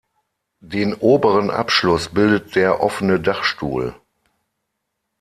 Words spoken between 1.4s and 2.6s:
Abschluss bildet